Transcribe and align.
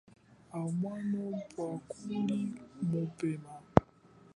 Au 0.57 0.71
mwano 0.79 1.21
pwo 1.49 1.65
kali 1.89 2.39
mupema. 2.89 3.53